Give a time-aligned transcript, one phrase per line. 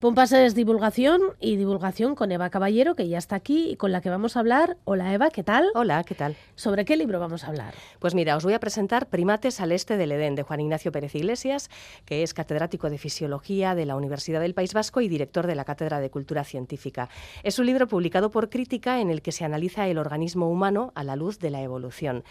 [0.00, 4.00] Pompas es divulgación y divulgación con Eva Caballero, que ya está aquí y con la
[4.00, 4.78] que vamos a hablar.
[4.84, 5.66] Hola Eva, ¿qué tal?
[5.74, 6.36] Hola, ¿qué tal?
[6.54, 7.74] ¿Sobre qué libro vamos a hablar?
[7.98, 11.14] Pues mira, os voy a presentar Primates al Este del Edén de Juan Ignacio Pérez
[11.14, 11.68] Iglesias,
[12.06, 15.66] que es catedrático de Fisiología de la Universidad del País Vasco y director de la
[15.66, 17.10] Cátedra de Cultura Científica.
[17.42, 21.04] Es un libro publicado por Crítica en el que se analiza el organismo humano a
[21.04, 22.24] la luz de la evolución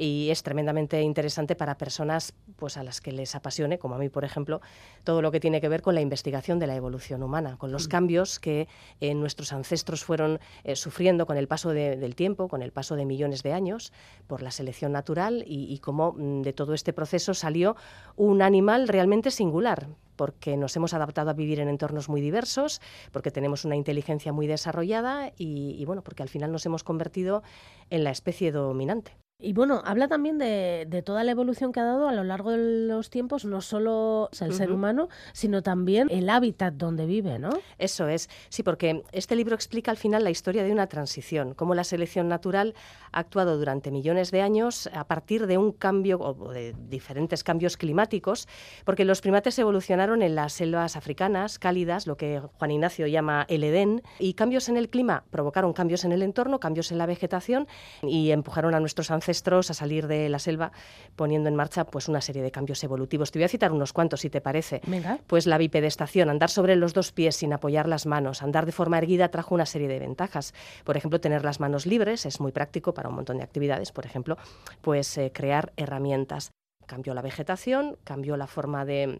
[0.00, 4.08] y es tremendamente interesante para personas pues a las que les apasione, como a mí,
[4.08, 4.62] por ejemplo,
[5.04, 7.86] todo lo que tiene que ver con la investigación de la evolución humana, con los
[7.86, 7.90] mm.
[7.90, 8.66] cambios que
[9.02, 13.04] eh, nuestros ancestros fueron eh, sufriendo con el paso del tiempo, con el paso de
[13.04, 13.92] millones de años
[14.26, 17.76] por la selección natural y, y cómo mm, de todo este proceso salió
[18.16, 22.80] un animal realmente singular, porque nos hemos adaptado a vivir en entornos muy diversos,
[23.12, 27.42] porque tenemos una inteligencia muy desarrollada y, y bueno, porque al final nos hemos convertido
[27.90, 29.12] en la especie dominante.
[29.42, 32.58] Y bueno, habla también de, toda la evolución que ha dado a lo largo de
[32.58, 37.50] los tiempos, no solo el ser humano, sino también el hábitat donde vive, ¿no?
[37.78, 41.74] Eso es, sí, porque este libro explica al final la historia de una transición, cómo
[41.74, 42.74] la selección natural
[43.12, 47.78] ha actuado durante millones de años a partir de un cambio o de diferentes cambios
[47.78, 48.46] climáticos,
[48.84, 53.64] porque los primates evolucionaron en las selvas africanas cálidas, lo que Juan Ignacio llama el
[53.64, 57.66] Edén, y cambios en el clima provocaron cambios en el entorno, cambios en la vegetación
[58.02, 59.29] y empujaron a nuestros ancestros
[59.70, 60.72] a salir de la selva
[61.16, 63.30] poniendo en marcha pues una serie de cambios evolutivos.
[63.30, 64.80] Te voy a citar unos cuantos si te parece.
[65.26, 68.98] Pues la bipedestación, andar sobre los dos pies sin apoyar las manos, andar de forma
[68.98, 70.54] erguida trajo una serie de ventajas.
[70.84, 74.06] Por ejemplo, tener las manos libres es muy práctico para un montón de actividades, por
[74.06, 74.36] ejemplo,
[74.80, 76.50] pues eh, crear herramientas.
[76.86, 79.18] Cambió la vegetación, cambió la forma de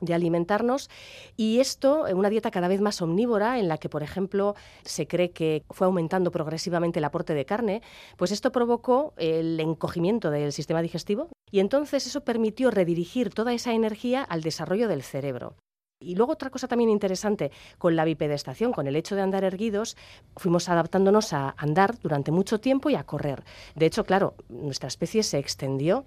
[0.00, 0.90] de alimentarnos
[1.36, 5.30] y esto, una dieta cada vez más omnívora en la que, por ejemplo, se cree
[5.30, 7.82] que fue aumentando progresivamente el aporte de carne,
[8.16, 13.72] pues esto provocó el encogimiento del sistema digestivo y entonces eso permitió redirigir toda esa
[13.72, 15.56] energía al desarrollo del cerebro.
[16.02, 19.98] Y luego otra cosa también interesante, con la bipedestación, con el hecho de andar erguidos,
[20.34, 23.44] fuimos adaptándonos a andar durante mucho tiempo y a correr.
[23.74, 26.06] De hecho, claro, nuestra especie se extendió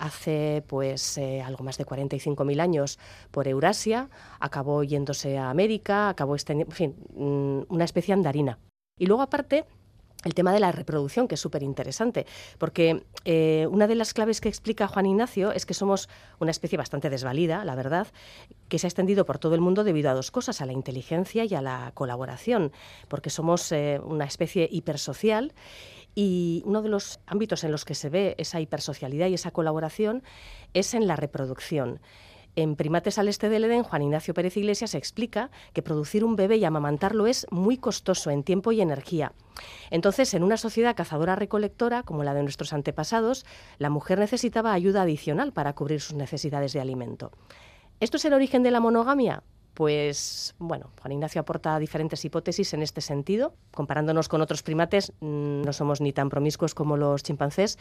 [0.00, 2.98] hace pues eh, algo más de 45.000 años
[3.30, 4.08] por Eurasia,
[4.40, 8.58] acabó yéndose a América, acabó extendiendo, en fin, mm, una especie andarina.
[8.98, 9.66] Y luego aparte
[10.24, 12.26] el tema de la reproducción, que es súper interesante,
[12.58, 16.76] porque eh, una de las claves que explica Juan Ignacio es que somos una especie
[16.76, 18.06] bastante desvalida, la verdad,
[18.68, 21.44] que se ha extendido por todo el mundo debido a dos cosas, a la inteligencia
[21.44, 22.72] y a la colaboración,
[23.08, 25.54] porque somos eh, una especie hipersocial
[26.14, 30.22] y uno de los ámbitos en los que se ve esa hipersocialidad y esa colaboración
[30.74, 32.00] es en la reproducción.
[32.56, 36.56] En Primates al Este del Edén, Juan Ignacio Pérez Iglesias explica que producir un bebé
[36.56, 39.32] y amamantarlo es muy costoso en tiempo y energía.
[39.90, 43.46] Entonces, en una sociedad cazadora-recolectora como la de nuestros antepasados,
[43.78, 47.30] la mujer necesitaba ayuda adicional para cubrir sus necesidades de alimento.
[48.00, 49.44] ¿Esto es el origen de la monogamia?
[49.74, 53.54] Pues bueno, Juan Ignacio aporta diferentes hipótesis en este sentido.
[53.72, 57.78] Comparándonos con otros primates, mm, no somos ni tan promiscuos como los chimpancés,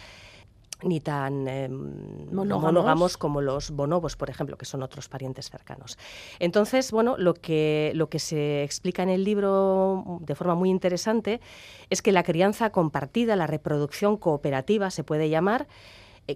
[0.84, 3.18] ni tan em, monógamos.
[3.18, 5.98] como los bonobos, por ejemplo, que son otros parientes cercanos.
[6.40, 11.42] Entonces, bueno, lo que, lo que se explica en el libro de forma muy interesante
[11.90, 15.68] es que la crianza compartida, la reproducción cooperativa, se puede llamar,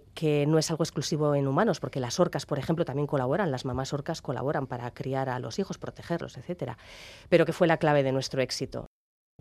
[0.01, 3.65] que no es algo exclusivo en humanos, porque las orcas, por ejemplo, también colaboran, las
[3.65, 6.77] mamás orcas colaboran para criar a los hijos, protegerlos, etcétera,
[7.29, 8.87] pero que fue la clave de nuestro éxito.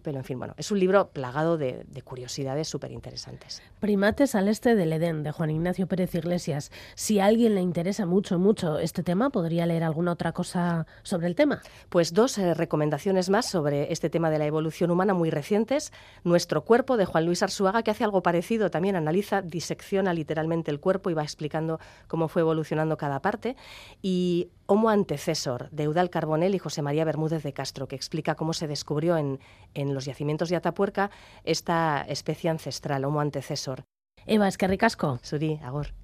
[0.02, 3.62] Pero en fin, bueno, es un libro plagado de, curiosidades súper interesantes.
[3.78, 6.72] Primates al este del Edén, de Juan Ignacio Pérez Iglesias.
[6.94, 11.28] Si a alguien le interesa mucho, mucho este tema, ¿podría leer alguna otra cosa sobre
[11.28, 11.62] el tema?
[11.88, 15.92] Pues dos eh, recomendaciones más sobre este tema de la evolución humana muy recientes.
[16.24, 20.80] Nuestro cuerpo, de Juan Luis Arzuaga, que hace algo parecido, también analiza, disecciona literalmente el
[20.80, 21.78] cuerpo y va explicando
[22.08, 23.56] cómo fue evolucionando cada parte.
[24.02, 28.54] Y Homo antecesor, de Eudal Carbonell y José María Bermúdez de Castro, que explica cómo
[28.54, 29.38] se descubrió en,
[29.82, 31.10] en los yacimientos de Atapuerca
[31.44, 33.84] esta especie ancestral, Homo antecesor.
[34.26, 35.18] Eva, es que ricasco.
[35.22, 36.01] Suri, agor.